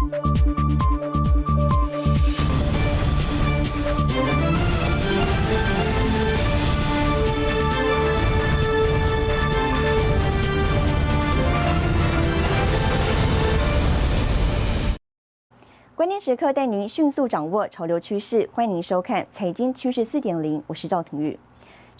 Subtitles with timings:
[0.00, 0.10] 关
[16.08, 21.38] 键时刻带您迅速掌握潮流趋势，欢迎您收看《财经趋势四点零》，我是赵廷玉。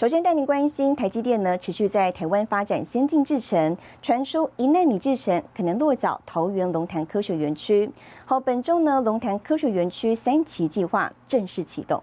[0.01, 7.87] 首先带您关心台积电呢，持续在台湾发展先进制程，传出一纳米制程可能落脚桃园龙潭科学园区。
[8.25, 12.03] 好，本周呢，龙潭科学园区三期计划正式启动。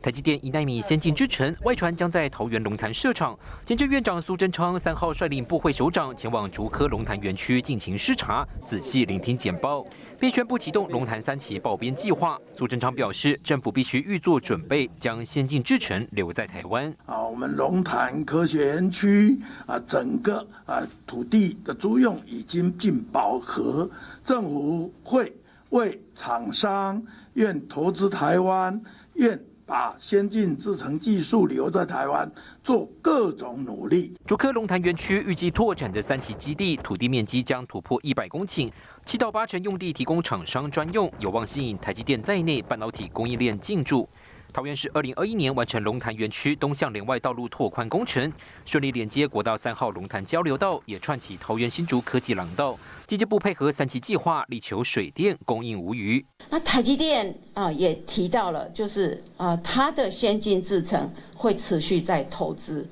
[0.00, 9.84] 台积电一纳米先进制程外传将在桃园龙潭设厂，前政院长苏贞昌三号率领部会首长前往竹科龙潭园区进行视察，仔细聆听简报。
[10.20, 12.38] 并宣布启动龙潭三期爆编计划。
[12.54, 16.92] 苏贞昌表示，政府必须预做准备，将先进制程留在台湾。
[17.06, 23.88] 啊，我们龙潭科学园区啊，整个啊土地的租用已经近饱和，
[24.24, 25.32] 政府会
[25.70, 27.02] 为厂商
[27.34, 28.80] 愿投资台湾，
[29.14, 29.40] 愿。
[29.68, 32.26] 把先进制程技术留在台湾，
[32.64, 34.16] 做各种努力。
[34.24, 38.72] 竹科龙潭园区预计拓展的三期基地，土地面积将突破一百公顷，
[39.04, 44.08] 七到八成用地提供厂商专用，有望吸引台积电在内半导体供应链进驻。
[44.52, 48.32] 桃园市二零二一年完成龙潭园区东向连外道路拓宽工程，
[48.64, 52.76] 顺利连接国道三号龙潭交流道，也串起桃园新竹科技廊道。
[53.06, 56.24] 经济部配合三期计划，力求水电供应无虞。
[56.48, 62.88] 那台积电啊也提到了，就是啊它的先进制程会持续在投资，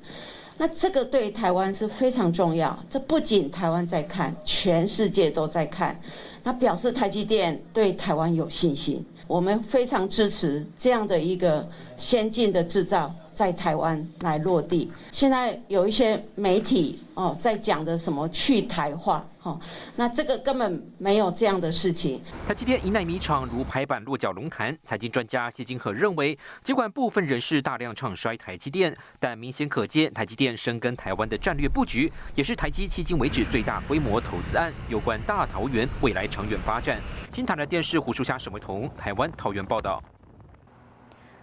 [0.57, 2.77] 那这个对台湾是非常重要。
[2.89, 5.99] 这不仅台湾在看，全世界都在看，
[6.43, 9.03] 那表示台积电对台湾有信心。
[9.27, 13.13] 我们非常支持这样的一个先进的制造。
[13.37, 14.91] 在台湾来落地。
[15.11, 19.59] 现在有一些媒体哦在讲的什么去台化，哈，
[19.95, 22.19] 那这个根本没有这样的事情。
[22.47, 34.73] 台积电一奈米厂如排版落脚龙潭，财经专家谢金河认为，尽管部分人士大量唱衰台积电，但明显可见台积电深耕台湾的战略布局，也是台积迄今为止最大规模投资案。
[34.89, 36.99] 有关大桃园未来长远发展，
[37.31, 40.01] 新台的电视胡淑霞、沈维彤，台湾桃园报道。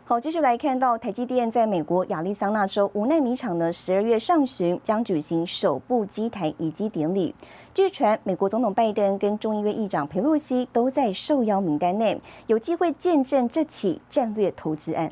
[0.07, 7.35] 好，继续来看到台积电在美国亚利桑那州无奈米厂呢，十二月上旬将举行首部机台移机典礼。
[7.73, 15.11] 据传，美国总统拜登跟众议院议长佩洛西都在受邀名单内，有机会见证这起战略投资案。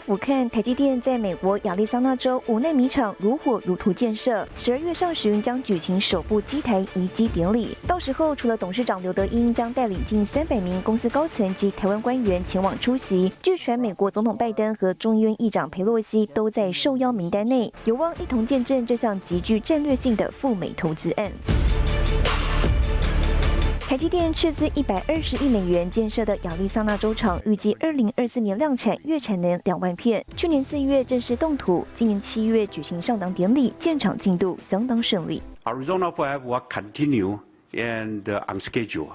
[0.00, 7.76] 俯瞰，台积电在美国亚利桑那州五纳米厂如火如荼建设，十二月上旬将举行首部机台移机典礼。
[7.86, 13.32] 到时候，除了董事长刘德英将带领近三百名公司高层及台湾官员前往出席。
[13.42, 21.30] 据传，美国总统拜登和众议院议长佩洛西都在受邀名单内，有望一同见证这项极具战略性的赴美投资案。
[23.90, 30.24] 台积电斥资一百二十亿美元建设的亚利桑那州厂，预计二零二四年量产月产能两万片。
[30.36, 35.42] 去年四月正式动土，今年七月举行上档典礼，建厂进度相当顺利。
[35.64, 37.40] Arizona Five will continue
[37.72, 39.08] and on schedule.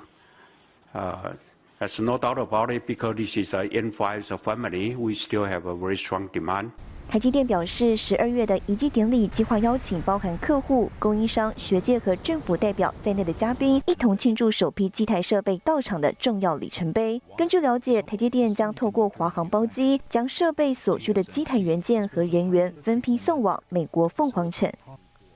[0.94, 1.32] Uh,
[1.80, 4.98] there's no doubt about it because this is a N5 family.
[4.98, 6.72] We still have a very strong demand.
[7.08, 17.22] 台积电表示，十二月的移机典礼计划邀请包含客户、供应商、学界和政府代表在内的嘉宾，一同庆祝首批机台设备到场的重要里程碑。
[17.38, 24.70] 根据了解，台积电将透过华航包机，将设备所需的机台元件和人员分批送往美国凤凰城。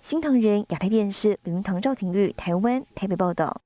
[0.02, 3.62] 新唐人亚太电视林唐赵廷玉台湾台北报道。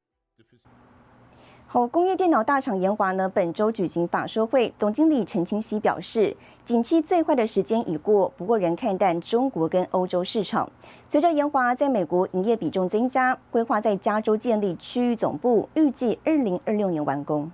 [1.73, 10.71] 好，工业电脑大厂研华呢，本周举行法说会，总经理陈清熙表示，景气最坏的时间已过，不过仍看淡中国跟欧洲市场。
[11.07, 17.51] 随着研华在美国营业比重增加，规划在加州建立区域总部，预计二零二六年完工。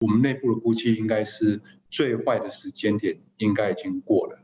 [0.00, 4.36] 我们内部的估计应该是最坏的时间点应该已经过了。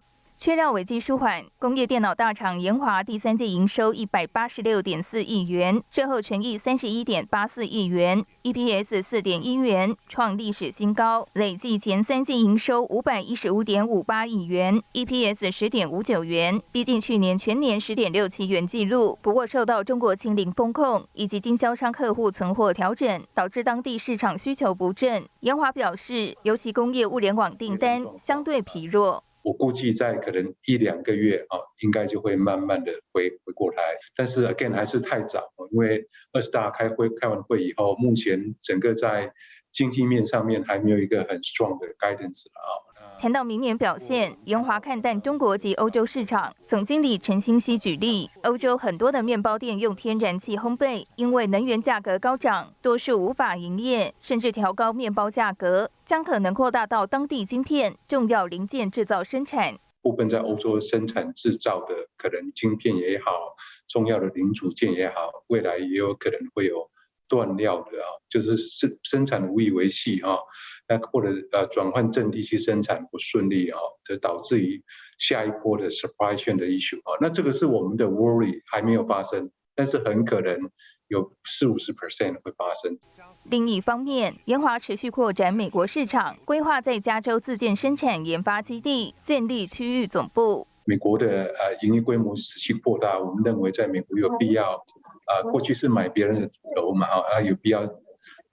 [0.45, 11.27] 缺料危机舒缓，工业电脑大厂研华第三季营收一百八十六点四亿元，税后权益三十一点八四亿元，EPS 四点一元，创历史新高。
[11.33, 19.19] 累计前三季营收五百一十五点五八亿元，EPS 十点五九元，逼近去年全年十点六七元纪录。
[19.23, 25.25] 不过，受到中国清零风控以及经销商客户存货调整，导致当地市场需求不振。
[25.41, 29.25] 研华表示，尤其工业物联网订单相对疲弱。
[29.45, 33.99] 我估计在可能一两个月啊，应该就会慢慢的回回过来。
[34.17, 39.35] 但是 again 还是太早了，因为二十大开会开完会以后，目前整个在
[39.71, 42.94] 经济面上面还没有一个很 strong 的 guidance 啊。
[43.19, 46.55] 谈到明年表现，严华看淡中国及欧洲市场。
[46.67, 59.79] 总经理陈新熙举例，欧洲很多的面包店用天然气烘焙，因为能源价格高涨，多数无法营业，甚至调高面包价格，将可能扩大到当地晶片重要零件制造生产。
[60.03, 63.57] 部分在欧洲生产制造的可能晶片也好，
[63.89, 66.91] 重要的零组件也好，未来也有可能会有
[67.27, 70.37] 断料的啊，就是生生产无以为继啊。
[70.87, 74.83] 那或者呃转换阵地去生产不顺利啊，这导致于
[75.19, 80.71] 下一波的 supply chain 的 issue 啊，那这个是我们的 worry 还没有发生，但是很可能
[81.09, 82.99] 有四五十 percent 会发生。
[83.45, 90.67] 另一方面，研华持续扩展美国市场，规划在加州自建生产研发基地，建立区域总部。
[90.87, 94.85] 美国的呃营业规模持续扩大，我们认为在美国有必要，
[95.27, 97.83] 呃过去是买别人的楼嘛啊，啊有必要。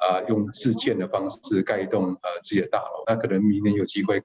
[0.01, 4.21] 啊，用自建的方式盖一栋呃自己的大楼，那可能明年有机会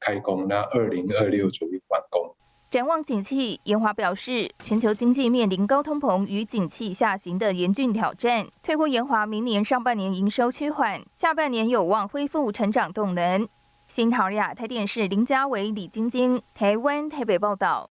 [0.00, 2.36] 开工，那二零二六左右完工。
[2.68, 13.46] 展望景气，严华表示，全球经济面临高通膨与景气下行的严峻挑战，推估严华明年上半年营收趋缓，下半年有望恢复成长动能。
[13.86, 17.90] 新唐亚太电视林家伟、李晶晶，台湾台北报道。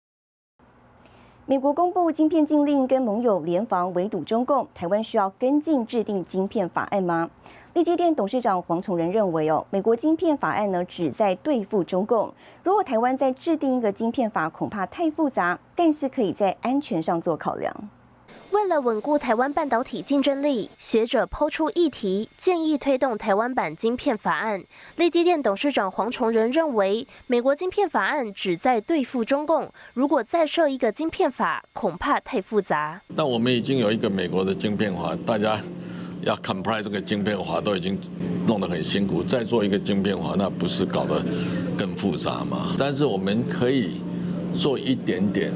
[1.50, 4.68] 美国公布晶片禁令，跟盟友联防围堵中共。
[4.72, 7.28] 台湾需要跟进制定晶片法案吗？
[7.74, 12.32] 立基电董事长黄崇仁认为，哦，美国晶片法案呢，旨在对付中共。
[12.62, 17.74] 如果台湾再制定一个晶片法，恐怕太复杂，但是可以在安全上做考量。
[18.52, 24.64] 为了稳固台湾半导体竞争力，学者抛出议题，建议推动台湾版晶片法案。
[24.96, 33.00] 立基电董事长黄崇仁认为，美国晶片法案旨在对付中共，如果再设一个晶片法，恐怕太复杂。
[33.14, 35.56] 那我们已经有一个美国的晶片法，大家
[36.22, 37.96] 要 comply 这个晶片法都已经
[38.48, 41.22] 弄得很辛苦，再做一个晶片法，那不是搞得
[41.78, 42.74] 更复杂吗？
[42.76, 44.00] 但是我们可以
[44.56, 45.52] 做一点点。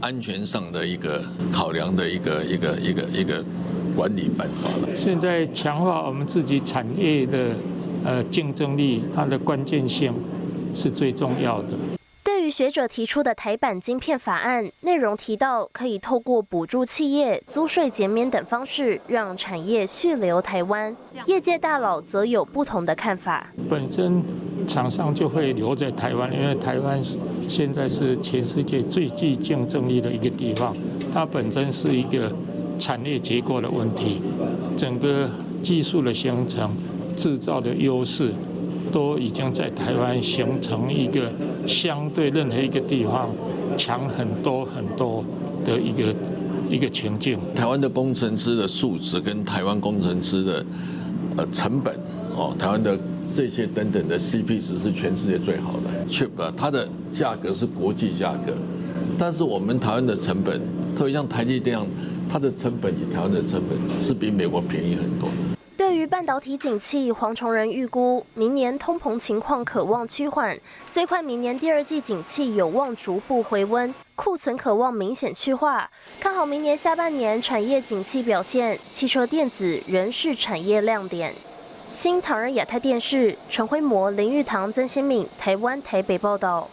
[0.00, 1.22] 安全上的一个
[1.52, 3.44] 考量的一个一个一个一个
[3.96, 4.96] 管理办法了。
[4.96, 7.50] 现在强化我们自己产业的
[8.04, 10.14] 呃竞争力，它的关键性
[10.74, 11.70] 是最重要的。
[12.22, 20.94] 对于学者提出的台版晶片法案，内容提到可以透过补助企业、租税减免等方式，让产业续留台湾。
[21.26, 23.48] 业界大佬则有不同的看法。
[23.68, 24.22] 本身。
[24.68, 27.02] 厂商就会留在台湾，因为台湾
[27.48, 30.76] 现在是全世界最具竞争力的一个地方。
[31.10, 32.30] 它本身是一个
[32.78, 34.20] 产业结构的问题，
[34.76, 35.28] 整个
[35.62, 36.70] 技术的形成、
[37.16, 38.30] 制造的优势，
[38.92, 41.32] 都已经在台湾形成一个
[41.66, 43.30] 相对任何一个地方
[43.76, 45.24] 强很多很多
[45.64, 46.14] 的一个
[46.68, 47.38] 一个情境。
[47.54, 50.66] 台湾的工程师的素质跟台湾工程师的
[51.38, 51.94] 呃成本
[52.36, 52.96] 哦，台湾的。
[53.38, 58.52] 这些等等的 CP 值是全世界最好的，chip 它的价格是国际价格，
[59.16, 60.60] 但是我们台湾的成本，
[60.96, 61.78] 特别像台积电，
[62.28, 65.28] 它的成本比台湾的成本是比美国便宜很多。
[65.76, 70.58] 对于半导体景气，黄崇仁预估明年通膨情况可望趋缓，
[70.90, 75.88] 最快明年第二季景气有望逐步回温，库存可望明显去化，
[76.18, 81.32] 看好明年下半年产业景气表现，汽车电子仍是产业亮点。
[81.90, 86.68] 新唐人亚太电视陈辉模、林玉堂、曾新敏，台湾台北报道。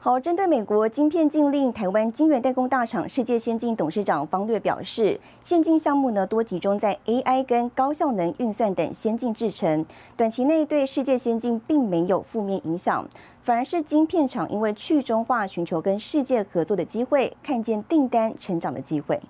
[0.00, 9.86] 好，针对美国晶片禁令，台湾晶圆代工大厂世界先进董事长方略表示，现金项目呢多集中在 AI 跟高效能运算等先进制程，
[10.16, 13.08] 短期内对世界先进并没有负面影响，
[13.40, 19.20] 反而是晶片厂因为去中化寻求跟世界合作的机会，看见订单成长的机会。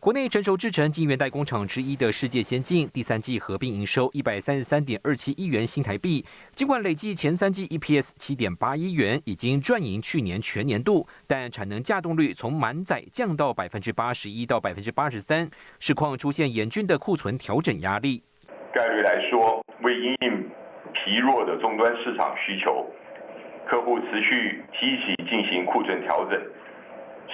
[0.00, 6.24] 国内成熟制成晶圆代工厂之一的世界先进，第三季合并营收一百三十三点二七亿元新台币。
[6.54, 15.48] 尽管累计前三季 EPS 七点八亿元，已经赚赢去年全年度，但产能架动率从满载降到百分之八十一到百分之八十三，
[15.80, 18.22] 市况出现严峻的库存调整压力。
[18.72, 20.48] 概率来说，为因应
[20.94, 22.86] 疲弱的终端市场需求，
[23.66, 26.40] 客户持续积极进行库存调整。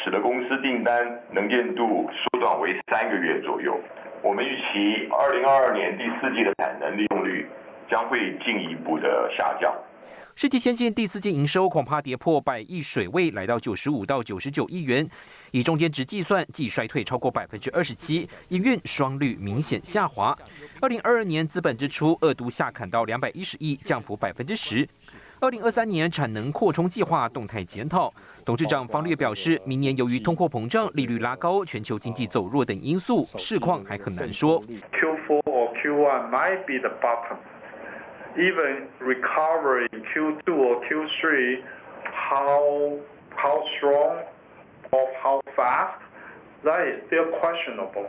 [0.02, 3.78] 使得公司订单能见度缩短为三个月左右。
[4.22, 7.46] 我们预期二零二二年第四季的产能利用率
[7.90, 9.72] 将会进一步的下降。
[10.36, 15.08] 世纪先进第四季营收恐怕跌破百亿水位，来到九十五到九十九亿元。
[15.52, 20.36] 以中间值计算，季衰退超过百分之二十七，营运双率明显下滑。
[20.80, 24.88] 二零二二年资本支出二度下砍到两百一十亿，降幅百分之十。
[25.40, 28.12] 二零二三年产能扩充计划动态检讨，
[28.44, 34.62] 董事长方略表示，明年由于通货膨胀、利率拉高、全球经济走弱等因素，市况还很难说。
[34.62, 37.38] Q4 or Q1 might be the bottom.
[38.36, 41.62] even recovery in Q2 or Q3,
[42.12, 42.98] how
[43.36, 44.22] how strong
[44.90, 46.00] or how fast,
[46.64, 48.06] that is still questionable.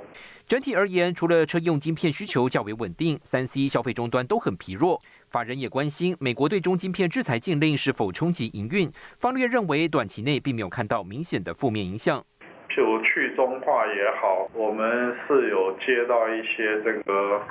[0.48, 5.00] 整体而言，除了车用晶片需求较为稳定，三 C 消费终端都很疲弱。
[5.36, 8.90] 法人也关心美国对中晶片制裁禁令是否冲击营运。
[9.20, 12.24] 方略认为，短期内并没有看到明显的负面影响。
[12.70, 17.42] 譬如去中化也好，我们是有接到一些这个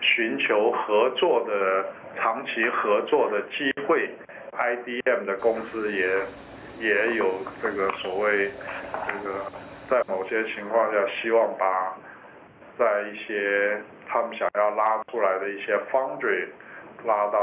[0.00, 1.84] 寻求合作的
[2.16, 4.08] 长期合作的机会
[4.52, 6.08] ，IDM 的公司也
[6.80, 7.26] 也有
[7.60, 8.48] 这个所谓
[9.06, 9.44] 这个
[9.90, 11.94] 在某些情况下希望把
[12.78, 16.48] 在一些他们想要拉出来的一些 foundry
[17.04, 17.38] 拉到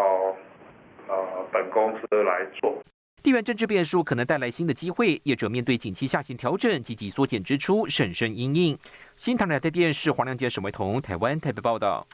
[1.07, 1.15] 呃
[1.51, 2.75] 本公司来做。
[3.23, 8.75] 地缘政治变数可能带来新的机会，业者面对景气下行调整，积极缩减支出，审慎应应。
[9.15, 12.07] 新唐人台电视黄亮杰、沈维彤，台湾台北报道。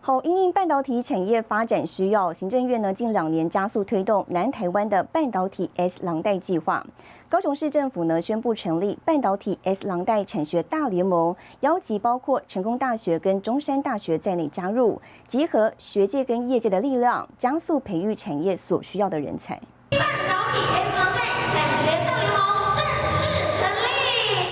[0.00, 6.86] 好，因应半导体产业发展需要，行政院呢近两年加速推动南台湾的半导体 S 廊带计划。
[7.28, 19.60] 高雄市政府呢宣布成立半导体 S 廊带产学大联盟，邀集包括成功大学跟中山大学在内加入，集合学界跟业界的力量，加速培育产业所需要的人才。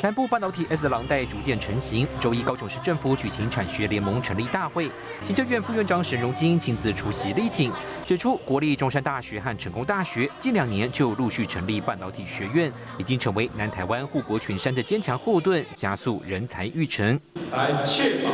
[0.04, 2.06] 南部半导体 S 廊带逐渐成型。
[2.20, 4.90] 周一，高雄市政府举行产学联盟成立大会，
[5.22, 7.72] 行政院副院长沈荣金亲自出席力挺，
[8.04, 17.18] 指出国立中山大学和成功大学近两年就陆续成立半导体学院，已经成为南台湾护国群山的坚强后盾，加速人才育成，
[17.50, 18.30] 来确保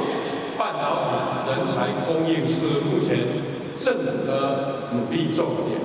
[0.59, 3.17] 半导体人才供应是目前
[3.79, 5.79] 政府的努力重点。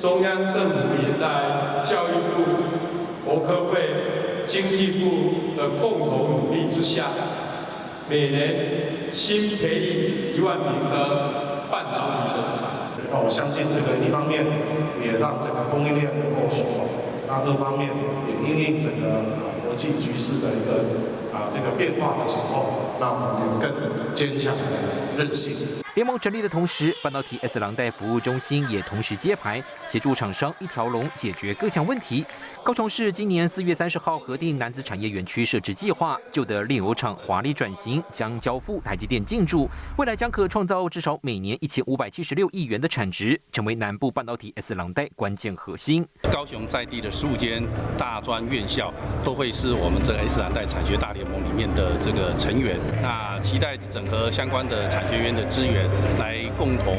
[0.00, 2.42] 中央政府也在教育部、
[3.22, 7.06] 国科会、经济部的共同努力之下，
[8.08, 12.60] 每年新培育一万名的半导体人才。
[13.10, 14.44] 那我相信这个一方面
[15.02, 16.88] 也让整个供应链能够说，
[17.26, 17.90] 那二方面
[18.28, 19.22] 也因应整个
[19.66, 21.12] 国际局势的一个。
[21.34, 24.62] 啊，这个变化的时候，让我们有更坚强的
[25.18, 25.83] 韧性。
[25.94, 32.26] 联盟成立的同时，半导体 S 廊带服务中心也同时揭牌，协助厂商一条龙解决各项问题。
[32.64, 46.04] 高雄市今年四月三十号核定南子产业园区设置计划，旧的炼油厂华丽转型将交付台积电进驻，未来将可创造至少每年一千五百七十六亿元的产值，成为南部半导体 S 廊带关键核心。
[46.32, 47.62] 高雄在地的十五间
[47.96, 51.44] 大专院校都会是我们这个 S 廊带产学大联盟。
[51.44, 55.83] 里面的这个成员，那期待整合相关的产学院的资源，
[56.18, 56.98] 来共同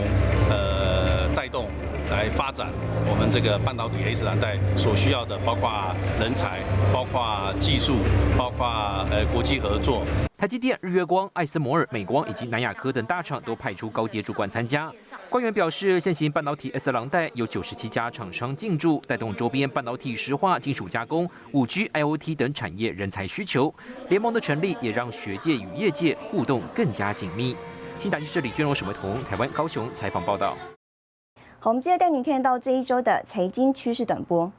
[0.50, 1.68] 呃带动，
[2.12, 2.68] 来发展
[3.08, 5.72] 我们这个半导体 S 蓝带所需要的，包括
[6.20, 6.60] 人才，
[6.94, 7.98] 包括技术，
[8.38, 8.68] 包括
[9.12, 10.04] 呃国际合作。
[10.38, 14.92] 台积电、日月光、艾斯摩尔、美光以及南亚科等大厂都派出高阶主管参加。
[15.30, 23.74] 官员表示，现行半导体 S 廊带有九十七家厂商进驻，带动周边半导体石化、金属加工、五 G、IOT 等产业人才需求。
[24.10, 27.56] 联盟的成立也让学界与业界互动更加紧密。
[27.98, 30.56] 新大记者李娟荣、沈维彤，台湾高雄采访报道。
[31.60, 34.52] 好，我们接着带您看到这一周的财经趋势短波。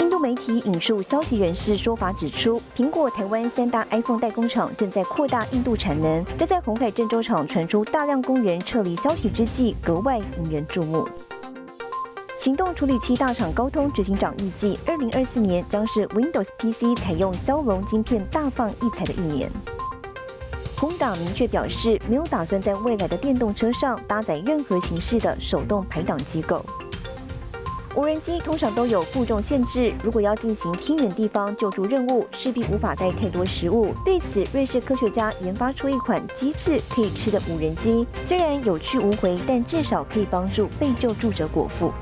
[0.00, 11.06] 印度媒体引述消息人士说法指出，苹果台湾三大 iPhone 代工厂正在扩大印度产能，这在红海郑州厂传出大量工人撤离消息之际，格外引人注目。
[12.40, 19.50] 行动处理器大厂高通执行长预计，二零二四年将是 Windows PC 采用骁龙晶片大放异彩的一年。
[20.74, 26.64] 宏达明确表示，没有打算在未来的电动车上搭载任何形式的手动排挡机构。
[27.94, 33.92] 无人机通常都有负重限制，如果要进行偏远地方救助任务，势必无法带太多食物。
[34.02, 41.92] 对此，瑞士科学家研发出一款机智可以吃的无人机，虽然有去无回，但至少可以帮助被救助者果腹。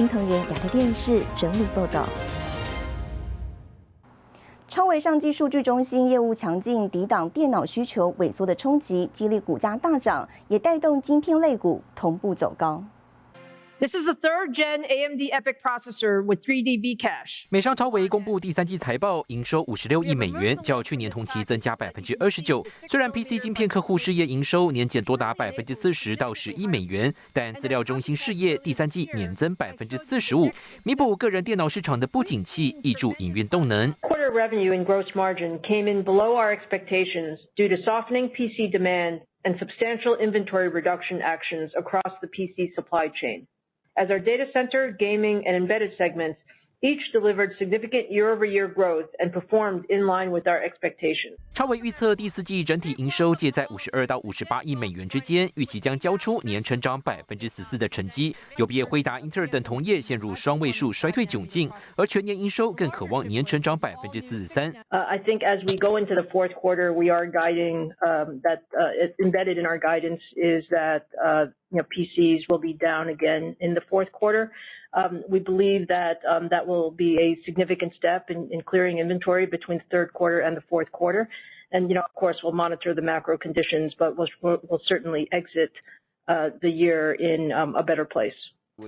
[0.00, 2.06] 新藤原亚太电视整理报道。
[4.66, 12.82] 超微上技数据中心业务强劲，抵挡电脑需求萎缩的冲击，激励股价大涨，也带动晶片类股同步走高。
[13.80, 17.46] This is the third gen AMD EPIC processor with 3D V Cache。
[17.48, 22.62] 美商超微公布第三季财报，营收五十六亿美元，较去年同期增加百分之二十九。
[22.86, 30.50] 虽然 PC 晶片客户事业营收年减多达百分之四十到十亿美元，但资料中心事业第三季年增百分之四十五，
[30.84, 33.90] 弥补个人电脑市场的不景气，挹注营运动能。
[34.02, 39.58] Quarter revenue and gross margin came in below our expectations due to softening PC demand and
[39.58, 43.46] substantial inventory reduction actions across the PC supply chain.
[43.99, 46.39] as our data center, gaming, and embedded segments
[46.81, 51.35] Each delivered significant year-over-year growth and performed in line with our expectations.
[51.53, 58.35] 超维预测第四季整体营收介在五十二到五十八亿美元之间，预期将交出年成长百分之十四的成绩。
[58.57, 64.71] 有毕业辉达、英特尔等同业陷入双位数衰退窘境，而全年营收更渴望年成长百分之四十三。
[64.91, 68.91] Uh, I think as we go into the fourth quarter, we are guiding um, that uh,
[69.23, 73.74] embedded in our guidance is that uh, you know PCs will be down again in
[73.74, 74.52] the fourth quarter.
[74.92, 79.46] Um, we believe that um, that will be a significant step in, in, clearing inventory
[79.46, 81.28] between the third quarter and the fourth quarter.
[81.72, 85.70] And, you know, of course, we'll monitor the macro conditions, but we'll, we'll certainly exit
[86.26, 88.34] uh, the year in um, a better place.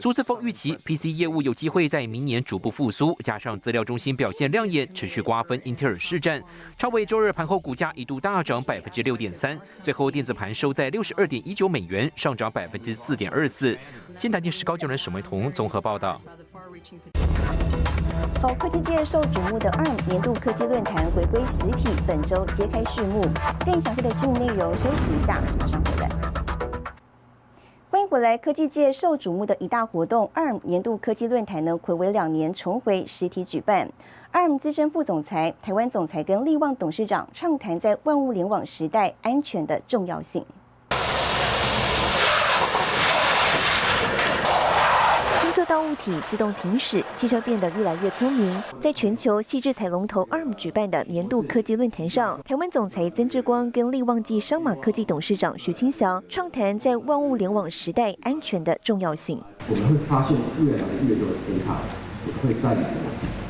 [0.01, 6.43] 苏志峰预期 PC 业务有机会在明年逐步复苏，加上资料中心表现亮眼，持续瓜分英特尔市占。
[6.79, 13.77] 超微周日盘后股价一度大涨百分之六点三，最后电子盘收在六十二点一九美元，上涨百分之四点二四。
[14.17, 16.21] 新台电视高就人沈维彤综合报道。
[18.41, 23.23] 好，科技界受瞩目的 ARM 年度科技论坛回归实体，本周揭开序幕。
[23.65, 26.22] 更详细的新闻内容，休息一下，马上回来。
[28.13, 28.37] 未来！
[28.37, 33.89] 科技界受瞩目的一大活动 ——ARM 年度科技论坛呢，暌违两年重回实体举办。
[34.35, 40.45] ARM 资深副总裁、台湾总裁跟力旺董事长畅谈在万物联网时代安全的重要性。
[45.65, 48.63] 到物体自动停驶，汽车变得越来越聪明。
[48.81, 59.41] 在全球细制材龙头 ARM 举办的年度科技论坛上，台湾总裁曾志光跟力旺记商马科技董事长徐清祥畅谈在万物联网时代安全的重要性。
[59.69, 61.77] 我们会发现越来越多的 data
[62.43, 62.91] 会在你的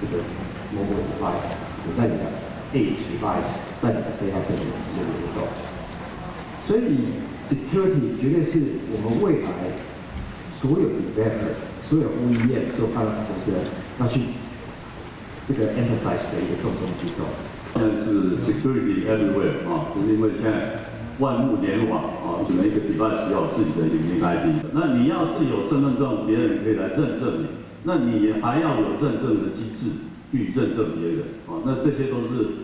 [0.00, 0.22] 这个
[0.74, 1.52] mobile device，
[1.96, 2.24] 在你的
[2.72, 5.46] edge device，在你的 data center 之间流动。
[6.66, 7.08] 所以
[7.44, 8.60] security 绝对是
[8.92, 9.50] 我们未来
[10.52, 11.71] 所有 developer。
[11.92, 13.52] 所有供应链、所有发展公司
[14.00, 14.20] 要去
[15.46, 17.28] 这个 emphasize 的一个重中之重。
[17.74, 24.64] 现在是 security everywhere 啊，就是因为现在万物联网啊，每一个 device 要有自己的领域 ID。
[24.72, 27.46] 那你要是有身份证，别人可以来认证你，
[27.84, 29.92] 那你还要有认证的机制
[30.30, 32.61] 去认证别人啊，那这些都是。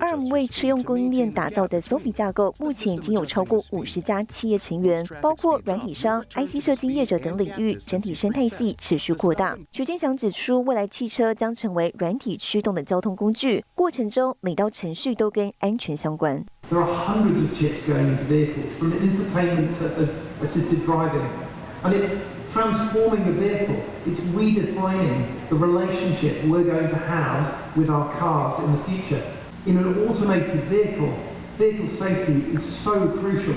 [0.00, 9.56] ARM 为车用供应链打造的 SOP 架构，目前已经有超过五十家企业成员，包括软体商、IC 设计业者等领域，整体生态系持续扩大。
[9.70, 16.44] 徐建祥指出，未来汽车将成为软体驱动的交通工具，过程中每道程序都跟安全相关。
[22.52, 23.82] Transforming the vehicle.
[24.06, 29.32] It's redefining the relationship we're going to have with our cars in the future.
[29.66, 31.16] In an automated vehicle,
[31.58, 33.56] vehicle safety is so crucial.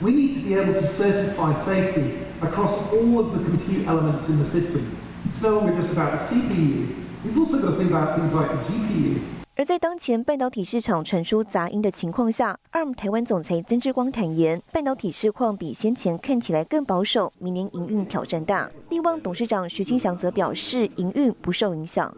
[0.00, 4.38] We need to be able to certify safety across all of the compute elements in
[4.38, 4.96] the system.
[5.24, 6.94] It's no longer just about the CPU.
[7.24, 9.20] We've also got to think about things like the GPU,
[9.58, 18.70] 而在当前半导体市场传出杂音的情况下，ARM 台湾总裁曾志光坦言，半导体市况比先前看起来更保守，明年营运挑战大。
[18.88, 22.16] 力旺董事长徐清祥则表示，营运不受影响。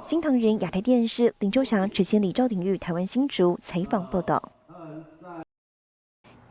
[0.00, 4.40] 新唐人亚太电视林秋霞、陈千里、赵鼎玉台湾新竹采访报道。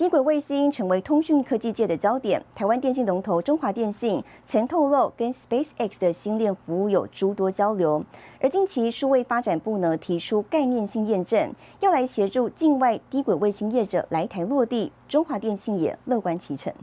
[0.02, 2.44] 低轨卫星成为通讯科技界的焦点。
[2.56, 8.04] 台湾电信龙头中华电信曾透露，跟 SpaceX 的星链服务有诸多交流。
[8.40, 14.92] 而近期数位发展部呢提出概念性验证，要来协助境外低轨卫星业者来台落地。
[15.08, 16.74] 中华电信也乐观其成。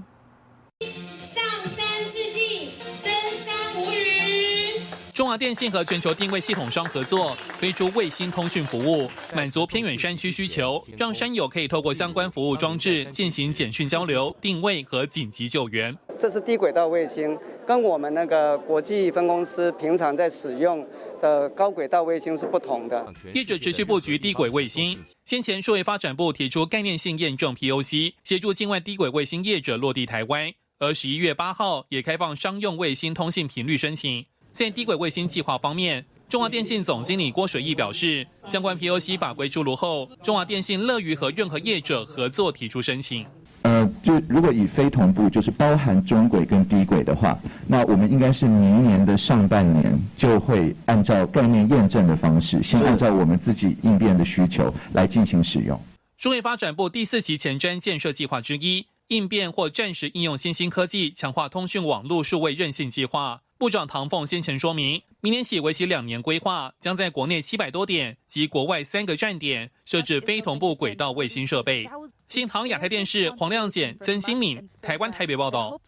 [5.19, 15.93] 中华电信和全球定位系统商合作，推出卫星通讯服务，满足偏远山区需求，让山友可以透过相关服务装置进行简讯交流、定位和紧急救援。
[16.17, 20.87] 这是低轨道卫星，跟我们那个国际分公司平常在使用
[21.21, 23.13] 的高轨道卫星是不同的。
[23.35, 34.25] 业者持续布局低轨卫星，先前数位发展部提出概念性验证 POC，协助境外低轨卫星业者落地台湾，而十一月八号也开放商用卫星通信频率申请。
[34.59, 43.25] 在低轨卫星计划方面，中华电信总经理郭水义表示，相关 POC 法规出炉后，中华电信乐于和任何业者合作提出申请。
[43.63, 55.81] 呃，就如果以非同步，就是包含中轨跟低轨的话，那我们应该是明年的上半年就会按照概念验证的方式，先按照我们自己应变的需求来进行使用。
[56.17, 63.43] 数位发展部第四期前瞻建设计划之一，应变或暂时应用新兴科技，强化通讯网络数位韧性计划。
[63.59, 71.85] 部长唐凤先前说明，明年起为期两年规划，将在国内七百多点及国外三个站点设置非同步轨道卫星设备。
[72.29, 75.81] 新唐亚太电视黄亮简、曾新敏，台湾台北报道。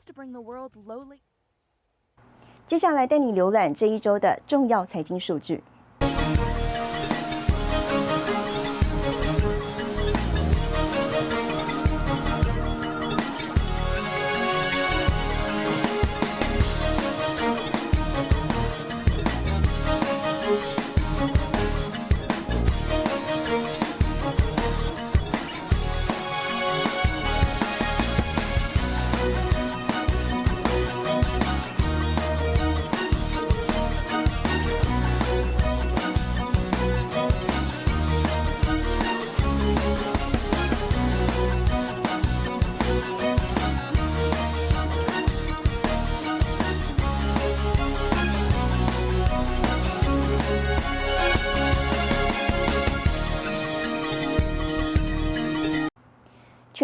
[2.66, 5.62] 接下来带你浏览这一周的重要财经数据。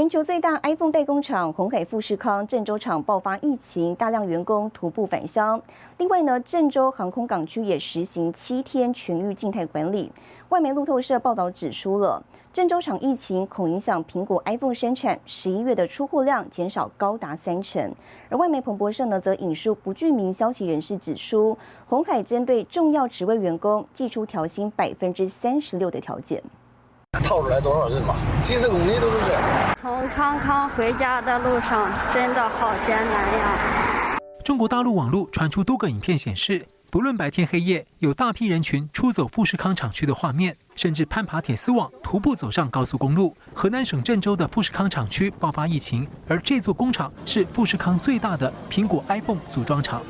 [0.07, 5.61] 全球最大 iPhone 代工厂红海富士康郑州厂爆发疫情，大量员工徒步返乡。
[5.99, 10.13] 另外呢，郑州航空港区也实行七天全域静态管理。
[10.51, 17.93] 外媒路透社报道指出了，郑州厂疫情恐影响苹果 iPhone 生产，十一月的出货量减少高达三成。
[18.29, 26.41] 而外媒彭博社呢，则引述不具名消息人士指出，红海针对重要职位员工寄出调薪百分之三十六的条件。
[27.23, 28.15] 套出来多少人马？
[28.43, 29.75] 几十公里都是这。
[29.81, 34.19] 从康康回家的路上真的好艰难呀！
[34.45, 43.37] 中国大陆网络传出多个影片，显示不论白天黑夜，有大批人群出走富士康厂区的画面，甚至攀爬铁丝网、徒步走上高速公路。
[43.53, 50.01] 河南省郑州的富士康厂区爆发疫情，而这座工厂是富士康最大的苹果 iPhone 组装厂。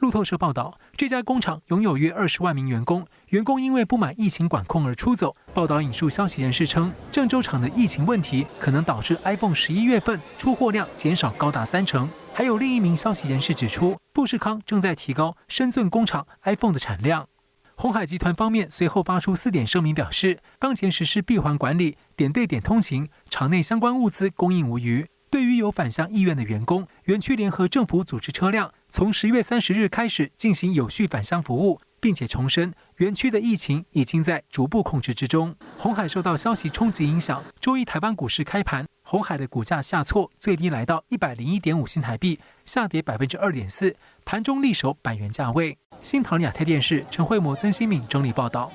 [0.00, 3.06] 路透社报道，这家工厂拥有约二十万名员工。
[3.36, 5.36] 员工因为不满疫情管控而出走。
[5.52, 12.08] 报道引述消息人士称，郑州厂的疫情问题可能导致 iPhone 十一月份出货量减少高达三成。
[12.32, 17.28] 还有另一名消息人士指出，富士康正在提高深圳工厂 iPhone 的产量。
[17.74, 25.06] 红海集团方面随后发出四点声明，表示当前实施闭环管理，点对点通勤，厂内相关物资供应无虞。
[25.28, 31.82] 对于有返乡意愿的员工，园区联合政府组织车辆，从十月三十日开始进行有序返乡服务。
[31.98, 35.54] 并且重申，园区的疫情已经在逐步控制之中。
[35.78, 45.76] 红海受到消息冲击影响，周一台湾股市开盘，红海的股价下挫，最低来到一百零一点五新台币，下跌百分之二点四，盘中力守百元价位。
[46.00, 48.72] 新唐亚太电视陈慧模、曾新敏整理报道。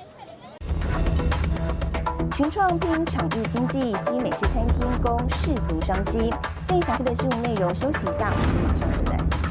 [2.36, 6.32] 群创拼场域经济，西美式餐厅供世足商机。
[6.68, 9.41] 更详细的新闻内容，休息一下，马上回来。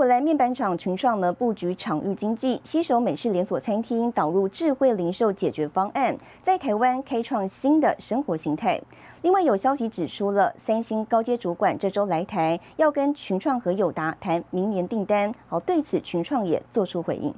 [0.00, 0.18] 未来！
[0.18, 8.80] 面板厂群创呢布局场域经济，携手美式连锁餐厅，导入智慧零售解决方案，在台湾开创新的生活形态。
[9.20, 15.34] 另外有消息指出了，三星高阶主管这周来台，要跟群创和友达谈明年订单。
[15.46, 17.34] 好，对此群创也做出回应。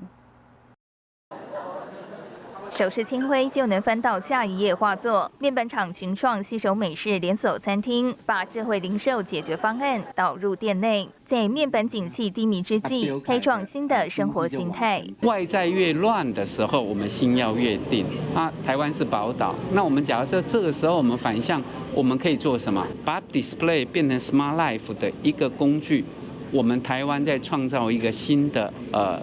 [2.83, 5.31] 手势轻挥就能翻到下一页画作。
[5.39, 15.01] 面板厂群创携手美式连锁餐厅，把智慧零售解决方案导入店内，在面板景气低迷之际，开创新的生活形态。
[15.21, 18.05] 外在越乱的时候，我们心要越定。
[18.35, 21.63] 啊，台湾是宝岛，那我们假如说这个时候我们反向，
[21.95, 22.85] 我们可以做什么？
[23.05, 26.05] 把 display 变成 smart life 的一个工具。
[26.51, 29.23] 我们台湾在创造一个新的呃。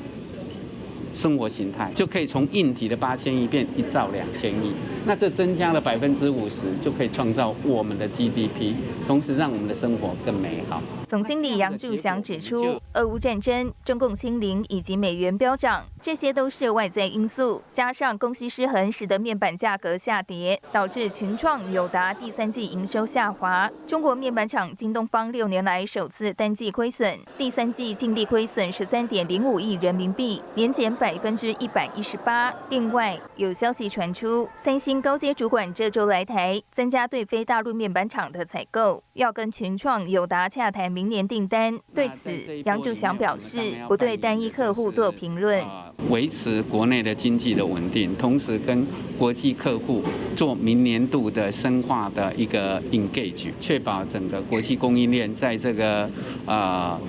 [1.14, 4.72] 生活形态就可以从硬体的八千亿变一兆两千亿，
[5.06, 8.74] 那这增加了百分之五十，就可以创造我们的 GDP，
[9.08, 10.82] 同时让我们的生活更美好。
[11.08, 23.68] 总经理杨柱祥指出，俄乌战争、中共清零以及美元飙涨，这些都是外在因素，加上供需失衡，使得面板价格下跌，导致群创、友达第三季营收下滑。
[23.88, 32.54] 中国面板厂京东方六年来首次单季亏损，第三季净利亏损十三点零五亿人民币，年减百分之一百一十八。
[32.70, 40.92] 另外，有消息传出，三星高阶主管这周来台，增加对非大陆面板厂的采购，要跟群创、友达洽谈。
[40.92, 45.64] 明年订单，对此杨柱祥表示不对单一客户做评论，
[46.10, 48.86] 维持国内的经济的稳定，同时跟
[49.18, 50.04] 国际客户
[50.36, 56.10] 做明年度的深化的一个 engage，确保整个国际供应链在这个
[56.46, 57.00] 呃。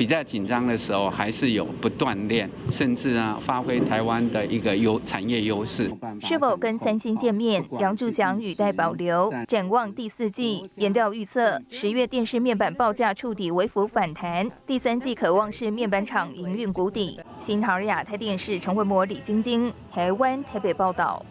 [0.00, 5.90] 比较紧张的时候，还是有不锻炼，甚至啊，发挥台湾的一个优产业优势。
[6.22, 7.62] 是否跟三星见面？
[7.78, 9.30] 杨柱祥语带保留。
[9.46, 14.50] 展望第四季，研调预测十月电视面板报价触底，微幅反弹。
[14.66, 17.20] 第三季渴望是面板厂营运谷底。
[17.36, 21.22] 新唐亚太电视陈慧模、李晶晶，台湾台北报道。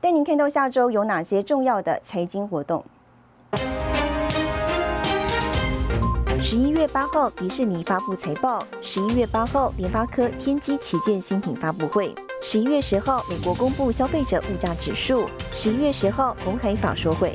[0.00, 2.84] 带您看到下周有哪些重要的财经活动。
[6.48, 17.34] 十一月八号，迪士尼发布财报；十一月八号，联发科、天玑旗舰新品发布会；十一月十号，美国公布消费者物价指数；十一月十号，红海法说会。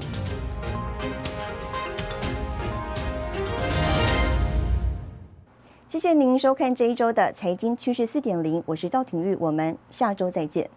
[5.89, 10.69] 谢谢您收看这一周的财经趋势四点零，我是赵廷玉，我们下周再见。